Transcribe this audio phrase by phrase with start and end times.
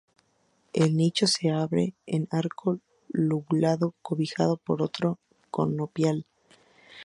[0.73, 5.19] El nicho se abre en arco lobulado, cobijado por otro
[5.51, 6.25] conopial.